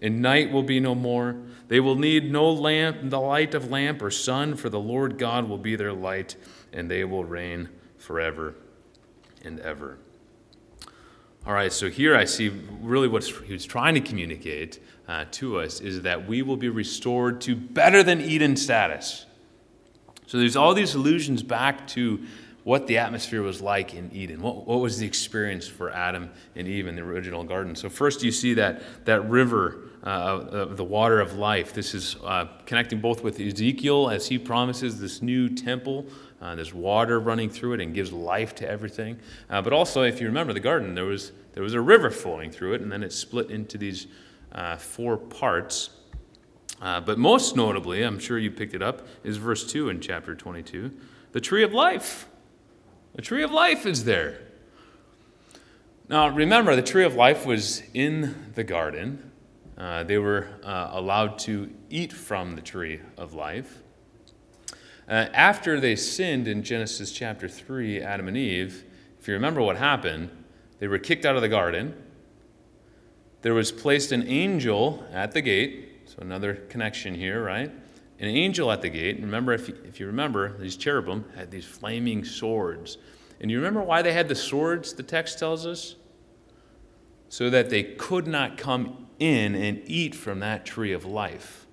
[0.02, 1.38] And night will be no more.
[1.68, 5.50] They will need no lamp, the light of lamp or sun, for the Lord God
[5.50, 6.36] will be their light,
[6.72, 8.56] and they will reign forever
[9.44, 9.98] and ever.
[11.46, 12.50] All right, so here I see
[12.82, 16.70] really what he was trying to communicate uh, to us is that we will be
[16.70, 19.26] restored to better than Eden status.
[20.26, 22.24] So there's all these allusions back to
[22.64, 24.42] what the atmosphere was like in Eden.
[24.42, 27.76] What, what was the experience for Adam and Eve in the original garden?
[27.76, 31.74] So, first, you see that, that river uh, the water of life.
[31.74, 36.06] This is uh, connecting both with Ezekiel as he promises this new temple.
[36.42, 39.18] Uh, there's water running through it and gives life to everything.
[39.50, 42.52] Uh, but also, if you remember the garden, there was, there was a river flowing
[42.52, 44.08] through it, and then it split into these
[44.52, 45.90] uh, four parts.
[46.82, 50.36] Uh, but most notably, I'm sure you picked it up, is verse 2 in chapter
[50.36, 50.92] 22
[51.32, 52.30] the tree of life.
[53.16, 54.40] The tree of life is there.
[56.08, 59.32] Now, remember, the tree of life was in the garden.
[59.78, 63.84] Uh, they were uh, allowed to eat from the tree of life.
[65.08, 68.84] Uh, after they sinned in Genesis chapter 3, Adam and Eve,
[69.20, 70.30] if you remember what happened,
[70.80, 71.94] they were kicked out of the garden.
[73.42, 77.72] There was placed an angel at the gate, so another connection here, right?
[78.20, 79.20] an angel at the gate.
[79.20, 82.98] Remember, if you, if you remember, these cherubim had these flaming swords.
[83.42, 85.96] And you remember why they had the swords, the text tells us?
[87.36, 91.68] So that they could not come in and eat from that tree of life.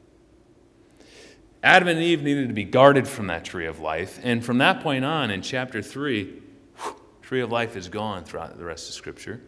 [1.62, 4.18] Adam and Eve needed to be guarded from that tree of life.
[4.24, 6.42] And from that point on, in chapter 3,
[6.78, 9.40] whew, tree of life is gone throughout the rest of Scripture.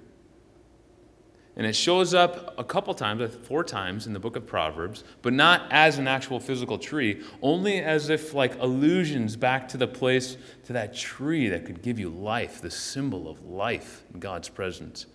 [1.57, 5.03] And it shows up a couple times, uh, four times in the book of Proverbs,
[5.21, 9.89] but not as an actual physical tree, only as if like allusions back to the
[9.89, 14.49] place, to that tree that could give you life, the symbol of life in God's
[14.49, 15.07] presence.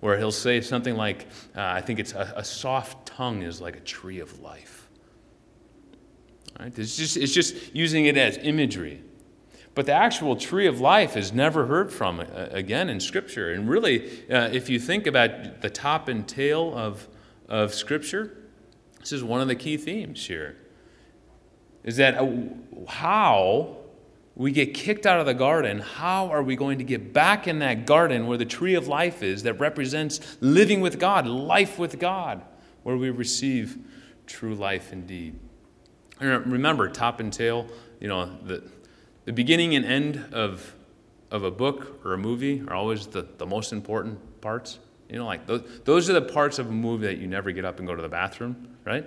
[0.00, 3.76] Where he'll say something like, uh, I think it's a, a, soft tongue is like
[3.76, 4.88] a tree of life.
[6.60, 6.78] Right?
[6.78, 9.02] It's, just, it's just using it as imagery.
[9.74, 13.52] But the actual tree of life is never heard from uh, again in Scripture.
[13.52, 17.08] And really, uh, if you think about the top and tail of,
[17.48, 18.36] of Scripture,
[19.00, 20.56] this is one of the key themes here.
[21.84, 22.26] Is that uh,
[22.88, 23.76] how
[24.36, 27.58] we get kicked out of the garden, how are we going to get back in
[27.60, 31.98] that garden where the tree of life is that represents living with God, life with
[31.98, 32.42] God,
[32.84, 33.78] where we receive
[34.26, 35.38] true life indeed?
[36.20, 37.66] remember, top and tail,
[38.00, 38.62] you know, the
[39.26, 40.74] the beginning and end of,
[41.30, 44.78] of a book or a movie are always the, the most important parts.
[45.10, 47.64] You know, like those, those are the parts of a movie that you never get
[47.64, 49.04] up and go to the bathroom, right?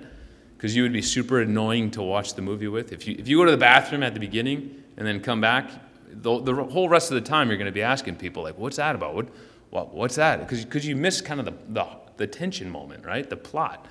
[0.55, 2.91] Because you would be super annoying to watch the movie with.
[2.91, 5.71] If you, if you go to the bathroom at the beginning and then come back,
[6.11, 8.75] the, the whole rest of the time you're going to be asking people, like, what's
[8.77, 9.15] that about?
[9.15, 9.29] What,
[9.69, 10.47] what, what's that?
[10.47, 13.27] Because you miss kind of the, the, the tension moment, right?
[13.27, 13.87] The plot.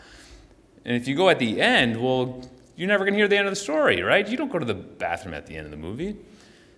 [0.85, 3.49] And if you go at the end, well, you're never going to hear the end
[3.49, 4.29] of the story, right?
[4.29, 6.16] You don't go to the bathroom at the end of the movie.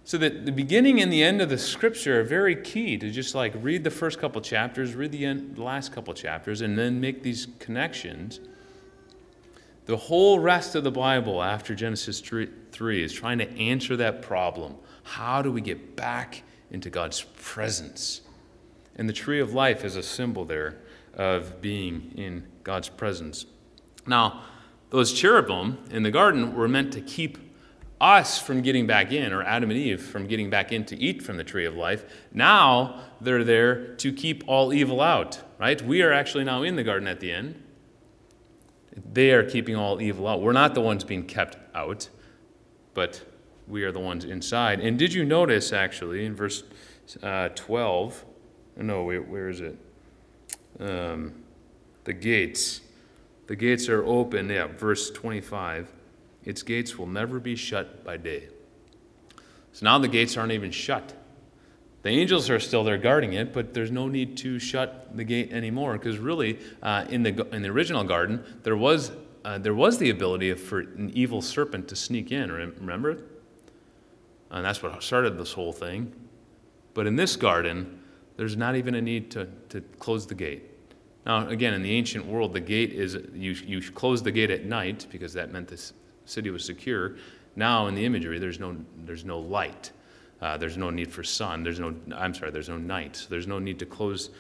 [0.05, 3.35] So that the beginning and the end of the scripture are very key to just
[3.35, 7.01] like read the first couple chapters, read the, end, the last couple chapters, and then
[7.01, 8.41] make these connections.
[9.87, 12.49] The whole rest of the Bible after Genesis 3,
[12.81, 14.75] 3 is trying to answer that problem.
[15.03, 18.23] How do we get back into God's presence?
[18.97, 20.79] And the tree of life is a symbol there
[21.13, 23.45] of being in God's presence.
[24.07, 24.45] Now,
[24.89, 27.37] those cherubim in the garden were meant to keep
[28.01, 31.23] us from getting back in, or Adam and Eve from getting back in to eat
[31.23, 32.07] from the tree of life.
[32.33, 35.83] Now they're there to keep all evil out, right?
[35.83, 37.63] We are actually now in the garden at the end.
[39.13, 40.41] They are keeping all evil out.
[40.41, 42.09] We're not the ones being kept out,
[42.95, 43.23] but
[43.69, 44.81] we are the ones inside.
[44.81, 46.65] And did you notice, actually, in verse
[47.23, 48.25] uh, 12?
[48.77, 49.77] No, wait, where is it?
[50.79, 51.35] Um,
[52.05, 52.81] the gates.
[53.47, 54.49] The gates are open.
[54.49, 55.93] Yeah, verse 25.
[56.45, 58.49] its gates will never be shut by day.
[59.73, 61.15] So now the gates aren't even shut.
[62.03, 65.53] The angels are still there guarding it, but there's no need to shut the gate
[65.53, 69.13] anymore because really, uh, in, the, in the original garden, there was,
[69.45, 73.23] uh, there was the ability for an evil serpent to sneak in, remember?
[74.51, 76.13] And that's what started this whole thing.
[76.95, 78.03] But in this garden,
[78.37, 80.65] there's not even a need to, to close the gate.
[81.25, 84.65] Now, again, in the ancient world, the gate is, you, you close the gate at
[84.65, 85.81] night because that meant the
[86.25, 87.17] city was secure.
[87.57, 89.93] Now, in the imagery, there's no, there's no light.
[90.41, 91.63] Uh, there's no need for sun.
[91.63, 93.17] There's no, I'm sorry, there's no night.
[93.17, 94.31] So there's no need to close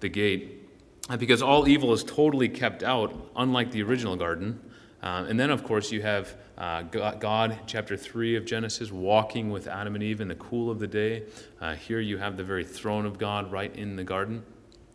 [0.00, 0.67] the gate
[1.16, 4.60] because all evil is totally kept out, unlike the original garden.
[5.02, 9.68] Uh, and then, of course, you have uh, God, chapter 3 of Genesis, walking with
[9.68, 11.22] Adam and Eve in the cool of the day.
[11.60, 14.42] Uh, here you have the very throne of God right in the garden.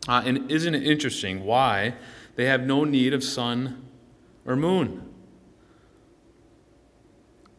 [0.06, 1.94] Uh, and isn't it interesting why
[2.36, 3.88] they have no need of sun
[4.44, 5.08] or moon?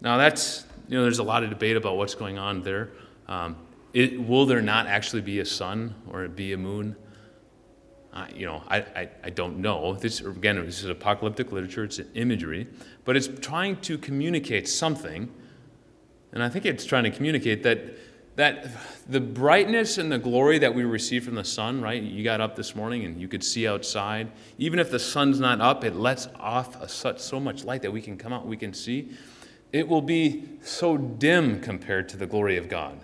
[0.01, 2.91] Now, that's, you know, there's a lot of debate about what's going on there.
[3.27, 3.55] Um,
[3.91, 6.95] it, will there not actually be a sun or be a moon?
[8.15, 9.93] Uh, you know, I, I, I, don't know.
[9.93, 12.65] This, again, this is apocalyptic literature, it's imagery,
[13.03, 15.29] but it's trying to communicate something.
[16.31, 17.81] And I think it's trying to communicate that,
[18.37, 18.67] that
[19.09, 22.01] the brightness and the glory that we receive from the sun, right?
[22.01, 24.31] You got up this morning and you could see outside.
[24.57, 27.91] Even if the sun's not up, it lets off a, such, so much light that
[27.91, 29.11] we can come out, we can see
[29.73, 32.97] it will be so dim compared to the glory of God.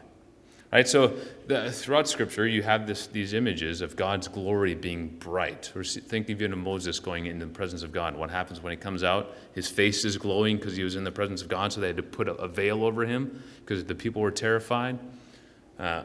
[0.72, 5.70] Right, so the, throughout Scripture, you have this, these images of God's glory being bright.
[5.76, 8.16] Or think even of Moses going into the presence of God.
[8.16, 9.36] What happens when he comes out?
[9.54, 11.98] His face is glowing because he was in the presence of God, so they had
[11.98, 14.98] to put a, a veil over him because the people were terrified.
[15.78, 16.04] Uh,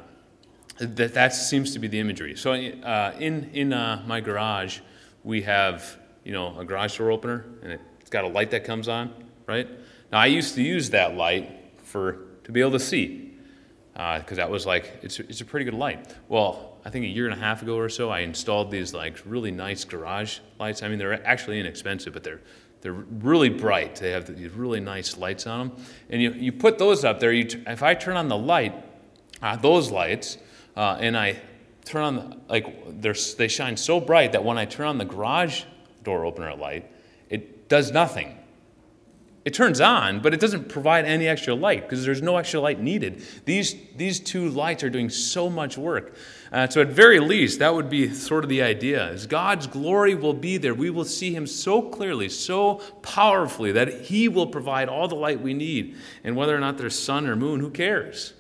[0.79, 2.37] that, that seems to be the imagery.
[2.37, 4.81] So uh, in, in uh, my garage,
[5.23, 8.89] we have you know a garage door opener, and it's got a light that comes
[8.89, 9.13] on,
[9.47, 9.69] right?
[10.11, 11.51] Now, I used to use that light
[11.83, 13.26] for to be able to see,
[13.97, 16.15] because uh, that was like it's it's a pretty good light.
[16.29, 19.23] Well, I think a year and a half ago or so, I installed these like
[19.25, 20.83] really nice garage lights.
[20.83, 22.43] I mean, they're actually inexpensive, but they're
[22.83, 23.97] they're really bright.
[23.97, 27.33] They have these really nice lights on them, and you you put those up there.
[27.33, 28.75] You t- if I turn on the light,
[29.41, 30.37] uh, those lights,
[30.77, 31.41] uh, and I
[31.87, 35.07] turn on the, like they're, they shine so bright that when I turn on the
[35.07, 35.63] garage
[36.03, 36.91] door opener light,
[37.31, 38.37] it does nothing.
[39.47, 42.81] It turns on, but it doesn't provide any extra light because there's no extra light
[42.81, 43.23] needed.
[43.45, 46.17] These, these two lights are doing so much work.
[46.51, 50.17] Uh, so, at very least, that would be sort of the idea: is God's glory
[50.17, 50.75] will be there.
[50.75, 55.41] We will see Him so clearly, so powerfully that He will provide all the light
[55.41, 55.95] we need.
[56.25, 58.33] And whether or not there's sun or moon, who cares?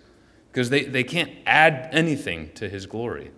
[0.51, 3.31] Because they, they can't add anything to His glory,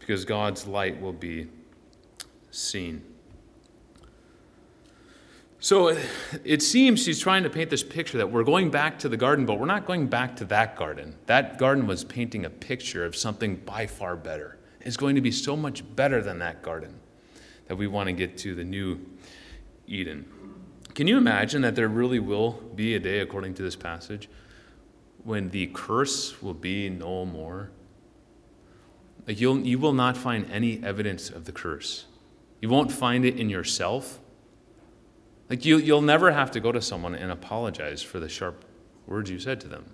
[0.00, 1.48] because God's light will be
[2.50, 3.04] seen.
[5.62, 5.94] So
[6.42, 9.44] it seems she's trying to paint this picture that we're going back to the garden,
[9.44, 11.16] but we're not going back to that garden.
[11.26, 14.58] That garden was painting a picture of something by far better.
[14.80, 16.98] It's going to be so much better than that garden
[17.68, 19.00] that we want to get to the new
[19.86, 20.24] Eden.
[20.94, 24.30] Can you imagine that there really will be a day, according to this passage,
[25.24, 27.70] when the curse will be no more?
[29.28, 32.06] Like you'll, you will not find any evidence of the curse.
[32.62, 34.20] You won't find it in yourself
[35.50, 38.64] like you, you'll never have to go to someone and apologize for the sharp
[39.06, 39.84] words you said to them.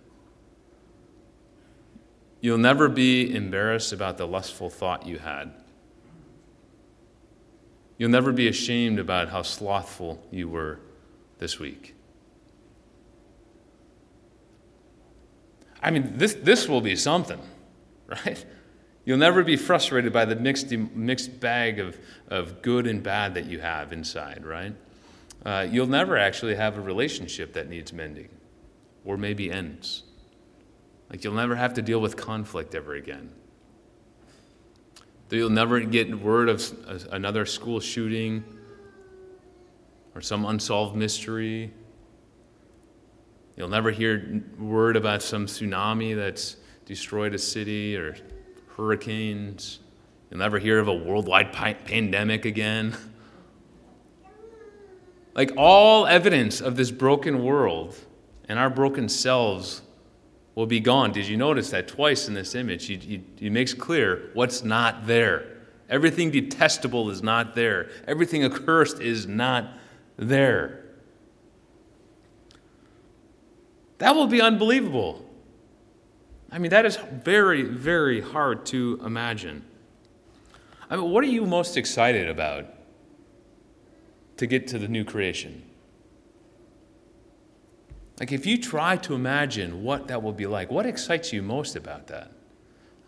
[2.43, 5.55] You'll never be embarrassed about the lustful thought you had.
[7.97, 10.79] You'll never be ashamed about how slothful you were
[11.39, 11.95] this week.
[15.83, 17.41] I mean, this, this will be something,
[18.07, 18.45] right?
[19.07, 21.97] You'll never be frustrated by the mixed, mixed bag of,
[22.29, 24.75] of good and bad that you have inside, right?
[25.47, 28.29] Uh, you'll never actually have a relationship that needs mending
[29.05, 30.03] or maybe ends.
[31.09, 33.31] Like you'll never have to deal with conflict ever again.
[35.31, 38.43] You'll never get word of another school shooting
[40.17, 41.73] or some unsolved mystery.
[43.57, 48.17] You'll never hear word about some tsunami that's destroyed a city or
[48.77, 49.79] hurricanes.
[50.29, 52.97] You'll never hear of a worldwide pandemic again.
[55.37, 57.95] Like all evidence of this broken world
[58.49, 59.83] and our broken selves
[60.55, 61.13] will be gone.
[61.13, 62.87] Did you notice that twice in this image?
[62.87, 65.59] He, he, he makes clear what's not there.
[65.91, 69.69] Everything detestable is not there, everything accursed is not
[70.17, 70.83] there.
[73.99, 75.23] That will be unbelievable.
[76.51, 79.65] I mean, that is very, very hard to imagine.
[80.89, 82.76] I mean, what are you most excited about?
[84.37, 85.63] To get to the new creation?
[88.19, 91.77] Like, if you try to imagine what that will be like, what excites you most
[91.77, 92.33] about that?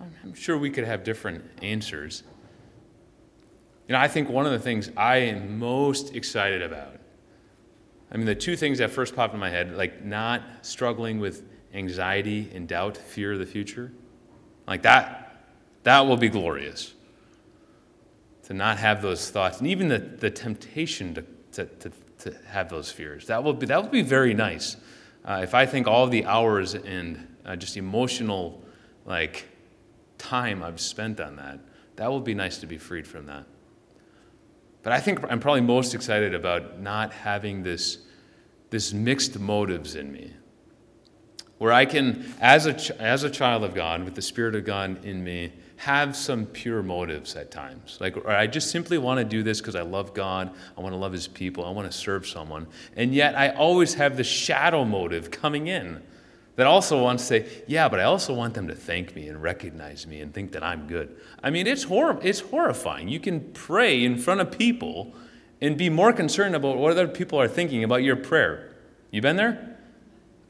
[0.01, 2.23] I'm sure we could have different answers.
[3.89, 6.97] You know, I think one of the things I am most excited about,
[8.13, 11.43] I mean, the two things that first popped in my head, like not struggling with
[11.75, 13.93] anxiety and doubt, fear of the future,
[14.67, 15.47] like that,
[15.85, 16.95] that will be glorious.
[18.49, 21.23] To not have those thoughts, and even the, the temptation to,
[21.53, 23.27] to, to, to have those fears.
[23.27, 24.77] That will be, that will be very nice.
[25.23, 28.63] Uh, if I think all the hours and uh, just emotional,
[29.05, 29.45] like,
[30.17, 31.61] time I've spent on that,
[31.97, 33.45] that will be nice to be freed from that.
[34.83, 37.99] But I think I'm probably most excited about not having this,
[38.71, 40.33] this mixed motives in me.
[41.59, 45.05] Where I can, as a, as a child of God, with the Spirit of God
[45.05, 47.99] in me, have some pure motives at times.
[48.01, 50.97] Like, I just simply want to do this because I love God, I want to
[50.97, 52.67] love His people, I want to serve someone.
[52.97, 56.03] And yet, I always have the shadow motive coming in
[56.57, 59.41] that also wants to say, yeah, but I also want them to thank me and
[59.41, 61.17] recognize me and think that I'm good.
[61.45, 63.07] I mean, it's, hor- it's horrifying.
[63.07, 65.15] You can pray in front of people
[65.61, 68.75] and be more concerned about what other people are thinking about your prayer.
[69.13, 69.77] You been there?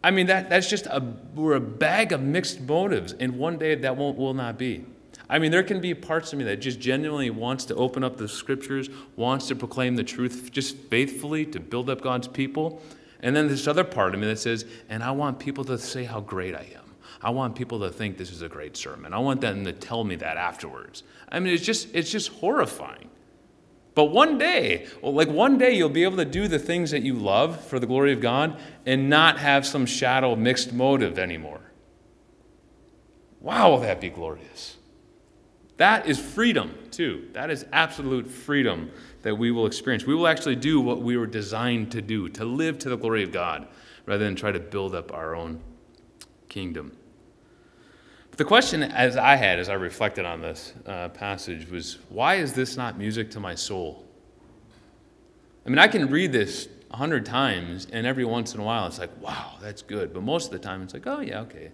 [0.03, 1.03] I mean, that, that's just a,
[1.35, 4.87] we're a bag of mixed motives, and one day that won't, will not be.
[5.31, 8.16] I mean, there can be parts of me that just genuinely wants to open up
[8.16, 12.83] the scriptures, wants to proclaim the truth just faithfully to build up God's people.
[13.20, 16.05] And then this other part of me that says, and I want people to say
[16.05, 16.89] how great I am.
[17.20, 19.12] I want people to think this is a great sermon.
[19.12, 21.03] I want them to tell me that afterwards.
[21.29, 23.11] I mean, it's just it's just horrifying.
[23.95, 27.14] But one day, like one day, you'll be able to do the things that you
[27.14, 28.57] love for the glory of God
[28.87, 31.61] and not have some shadow mixed motive anymore.
[33.41, 34.76] Wow, will that be glorious?
[35.79, 37.29] That is freedom, too.
[37.33, 38.91] That is absolute freedom
[39.22, 40.05] that we will experience.
[40.05, 43.22] We will actually do what we were designed to do, to live to the glory
[43.22, 43.68] of God,
[44.05, 45.61] rather than try to build up our own
[46.49, 46.97] kingdom.
[48.31, 52.37] But the question, as I had, as I reflected on this uh, passage, was why
[52.37, 54.05] is this not music to my soul?
[55.64, 58.87] I mean, I can read this a hundred times, and every once in a while
[58.89, 60.12] it's like, wow, that's good.
[60.12, 61.70] But most of the time it's like, oh, yeah, okay.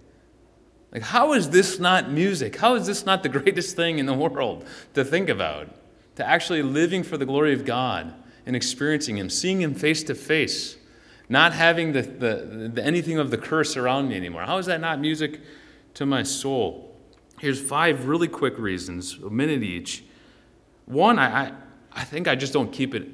[0.95, 2.55] Like, how is this not music?
[2.55, 4.65] How is this not the greatest thing in the world
[4.95, 5.69] to think about?
[6.15, 8.13] to actually living for the glory of God
[8.45, 10.77] and experiencing Him, seeing Him face to face,
[11.29, 14.43] not having the, the, the, anything of the curse around me anymore.
[14.43, 15.41] How is that not music
[15.95, 16.95] to my soul?
[17.39, 20.05] Here's five really quick reasons, a minute each.
[20.85, 21.51] One, I, I,
[21.91, 23.07] I think I just don't keep it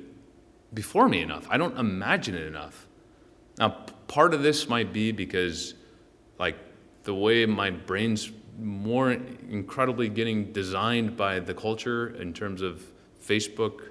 [0.74, 1.48] before me enough.
[1.50, 2.88] I don't imagine it enough.
[3.58, 3.70] Now,
[4.08, 5.74] part of this might be because,
[6.38, 6.58] like,
[7.04, 12.84] the way my brain's more incredibly getting designed by the culture in terms of
[13.26, 13.90] Facebook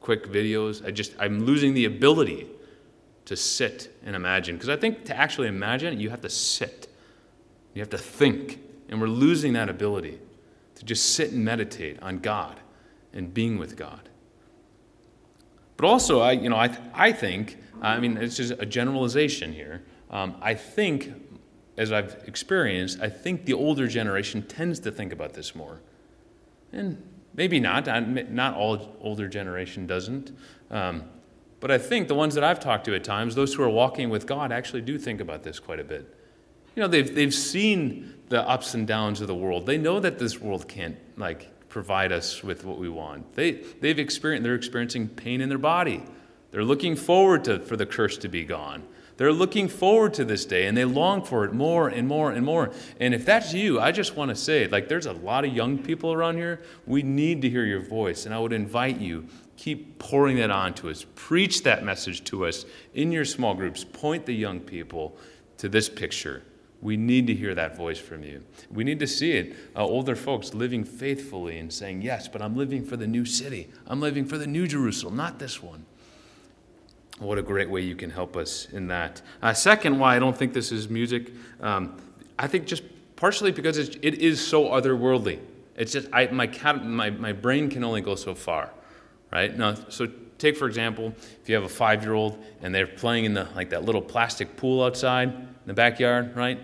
[0.00, 0.84] quick videos.
[0.86, 2.46] I just I'm losing the ability
[3.26, 6.88] to sit and imagine because I think to actually imagine you have to sit.
[7.74, 10.20] You have to think and we're losing that ability
[10.76, 12.60] to just sit and meditate on God
[13.12, 14.08] and being with God.
[15.76, 19.82] But also, I, you know, I, I think, I mean, it's just a generalization here.
[20.10, 21.25] Um, I think
[21.76, 25.80] as I've experienced, I think the older generation tends to think about this more.
[26.72, 27.02] And
[27.34, 27.86] maybe not,
[28.30, 30.36] not all older generation doesn't.
[30.70, 31.04] Um,
[31.60, 34.10] but I think the ones that I've talked to at times, those who are walking
[34.10, 36.14] with God, actually do think about this quite a bit.
[36.74, 39.66] You know, they've, they've seen the ups and downs of the world.
[39.66, 43.34] They know that this world can't, like, provide us with what we want.
[43.34, 46.02] They, they've experienced, they're experiencing pain in their body.
[46.50, 48.82] They're looking forward to, for the curse to be gone.
[49.16, 52.44] They're looking forward to this day and they long for it more and more and
[52.44, 52.70] more.
[53.00, 55.78] And if that's you, I just want to say, like, there's a lot of young
[55.78, 56.60] people around here.
[56.86, 58.26] We need to hear your voice.
[58.26, 61.06] And I would invite you, keep pouring that on to us.
[61.14, 63.84] Preach that message to us in your small groups.
[63.84, 65.16] Point the young people
[65.58, 66.42] to this picture.
[66.82, 68.44] We need to hear that voice from you.
[68.70, 69.56] We need to see it.
[69.74, 73.70] Uh, older folks living faithfully and saying, Yes, but I'm living for the new city.
[73.86, 75.85] I'm living for the new Jerusalem, not this one.
[77.18, 79.22] What a great way you can help us in that.
[79.40, 81.96] Uh, second, why I don't think this is music, um,
[82.38, 82.82] I think just
[83.16, 85.40] partially because it's, it is so otherworldly.
[85.76, 86.46] It's just, I, my,
[86.82, 88.70] my, my brain can only go so far,
[89.32, 89.56] right?
[89.56, 90.08] Now, so
[90.38, 93.48] take, for example, if you have a five year old and they're playing in the,
[93.54, 96.60] like that little plastic pool outside in the backyard, right?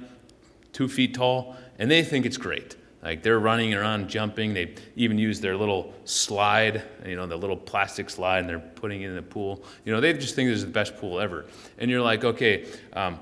[0.72, 2.76] Two feet tall, and they think it's great.
[3.02, 4.54] Like they're running around, jumping.
[4.54, 9.02] They even use their little slide, you know, the little plastic slide, and they're putting
[9.02, 9.64] it in the pool.
[9.84, 11.46] You know, they just think this is the best pool ever.
[11.78, 13.18] And you're like, okay, um,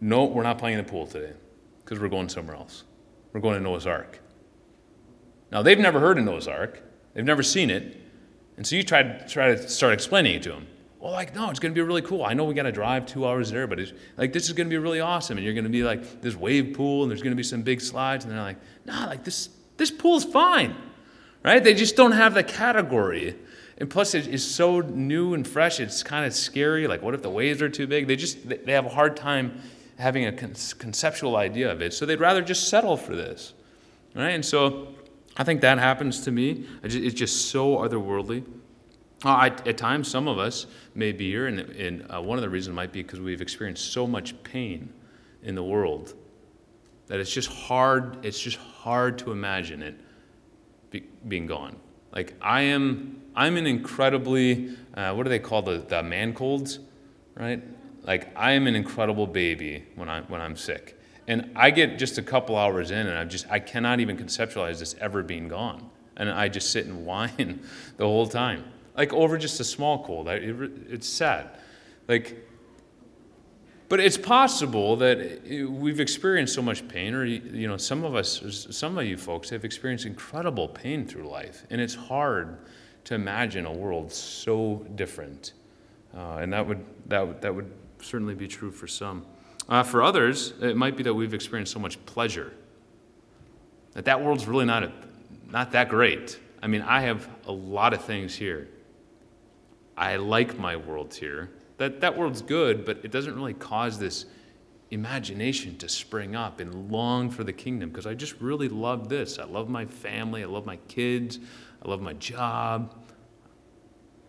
[0.00, 1.32] no, we're not playing in the pool today
[1.84, 2.82] because we're going somewhere else.
[3.32, 4.18] We're going to Noah's Ark.
[5.52, 6.82] Now, they've never heard of Noah's Ark,
[7.14, 7.96] they've never seen it.
[8.56, 10.66] And so you try to, try to start explaining it to them.
[11.00, 12.24] Well, like, no, it's going to be really cool.
[12.24, 14.66] I know we got to drive two hours there, but it's like, this is going
[14.66, 15.38] to be really awesome.
[15.38, 17.62] And you're going to be like this wave pool, and there's going to be some
[17.62, 18.26] big slides.
[18.26, 19.48] And they're like, nah, like this,
[19.78, 20.76] this pool's fine,
[21.42, 21.64] right?
[21.64, 23.34] They just don't have the category.
[23.78, 26.86] And plus, it is so new and fresh, it's kind of scary.
[26.86, 28.06] Like, what if the waves are too big?
[28.06, 29.58] They just, they have a hard time
[29.96, 31.94] having a conceptual idea of it.
[31.94, 33.54] So they'd rather just settle for this,
[34.14, 34.30] right?
[34.30, 34.88] And so
[35.38, 36.66] I think that happens to me.
[36.82, 38.44] It's just so otherworldly.
[39.24, 42.42] Uh, I, at times, some of us may be here, and, and uh, one of
[42.42, 44.92] the reasons might be because we've experienced so much pain
[45.42, 46.14] in the world
[47.06, 48.24] that it's just hard.
[48.24, 50.00] It's just hard to imagine it
[50.90, 51.76] be, being gone.
[52.12, 56.78] Like I am, I'm an incredibly, uh, what do they call the the man colds,
[57.34, 57.62] right?
[58.02, 60.98] Like I am an incredible baby when I when I'm sick,
[61.28, 64.78] and I get just a couple hours in, and I'm just I cannot even conceptualize
[64.78, 67.60] this ever being gone, and I just sit and whine
[67.98, 68.64] the whole time
[68.96, 70.28] like over just a small cold.
[70.28, 70.56] I, it,
[70.88, 71.50] it's sad.
[72.08, 72.46] Like,
[73.88, 78.66] but it's possible that we've experienced so much pain, or you know, some of us,
[78.70, 82.58] some of you folks have experienced incredible pain through life, and it's hard
[83.04, 85.54] to imagine a world so different.
[86.16, 87.70] Uh, and that would that would, that would
[88.00, 89.24] certainly be true for some.
[89.68, 92.52] Uh, for others, it might be that we've experienced so much pleasure
[93.92, 94.92] that that world's really not a,
[95.50, 96.38] not that great.
[96.62, 98.68] I mean, I have a lot of things here
[100.00, 101.50] I like my world here.
[101.76, 104.24] That, that world's good, but it doesn't really cause this
[104.90, 109.38] imagination to spring up and long for the kingdom because I just really love this.
[109.38, 110.42] I love my family.
[110.42, 111.38] I love my kids.
[111.84, 112.94] I love my job.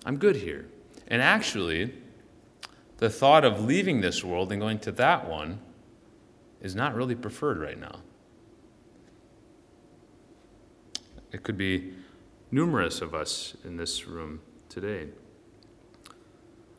[0.05, 0.67] I'm good here.
[1.07, 1.93] And actually,
[2.97, 5.61] the thought of leaving this world and going to that one
[6.61, 7.99] is not really preferred right now.
[11.31, 11.93] It could be
[12.51, 15.07] numerous of us in this room today.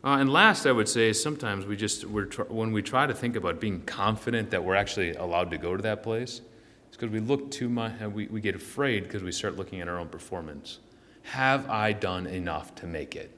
[0.05, 3.15] Uh, and last, I would say, sometimes we just, we're tr- when we try to
[3.15, 6.41] think about being confident that we're actually allowed to go to that place,
[6.89, 9.89] it's because we look too much, we, we get afraid because we start looking at
[9.89, 10.81] our own performance.
[11.23, 13.31] Have I done enough to make it?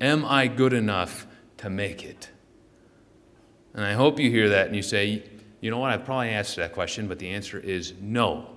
[0.00, 1.26] Am I good enough
[1.58, 2.30] to make it?
[3.74, 5.24] And I hope you hear that and you say,
[5.60, 8.56] you know what, I've probably answered that question, but the answer is no.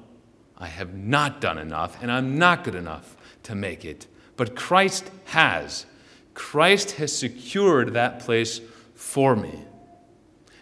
[0.57, 4.07] I have not done enough, and I'm not good enough to make it.
[4.37, 5.85] But Christ has.
[6.33, 8.61] Christ has secured that place
[8.95, 9.59] for me.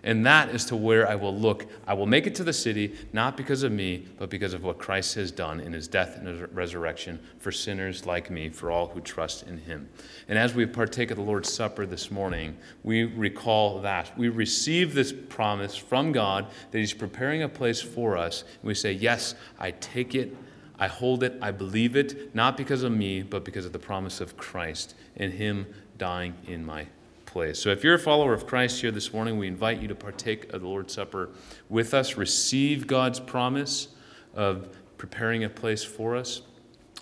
[0.04, 1.68] And that is to where I will look.
[1.86, 4.80] I will make it to the city, not because of me, but because of what
[4.80, 8.88] Christ has done in his death and his resurrection for sinners like me, for all
[8.88, 9.88] who trust in him.
[10.28, 14.18] And as we partake of the Lord's Supper this morning, we recall that.
[14.18, 18.42] We receive this promise from God that he's preparing a place for us.
[18.42, 20.36] And we say, Yes, I take it
[20.82, 24.20] I hold it, I believe it, not because of me, but because of the promise
[24.20, 26.88] of Christ and Him dying in my
[27.26, 27.60] place.
[27.60, 30.52] So if you're a follower of Christ here this morning, we invite you to partake
[30.54, 31.30] of the Lord's Supper
[31.70, 33.90] with us, receive God's promise
[34.36, 36.42] of preparing a place for us.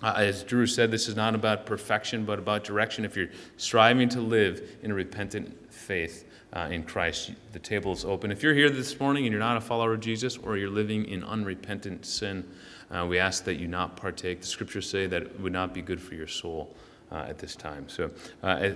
[0.02, 3.04] Uh, as Drew said, this is not about perfection, but about direction.
[3.04, 7.32] If you're striving to live in a repentant faith, uh, in Christ.
[7.52, 8.32] The table is open.
[8.32, 11.04] If you're here this morning and you're not a follower of Jesus or you're living
[11.06, 12.44] in unrepentant sin,
[12.90, 14.40] uh, we ask that you not partake.
[14.40, 16.74] The scriptures say that it would not be good for your soul
[17.16, 17.88] at this time.
[17.88, 18.10] So
[18.42, 18.70] uh,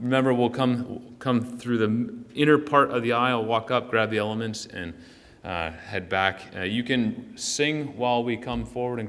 [0.00, 4.18] remember, we'll come, come through the inner part of the aisle, walk up, grab the
[4.18, 4.94] elements, and
[5.44, 6.42] uh, head back.
[6.56, 9.04] Uh, you can sing while we come forward and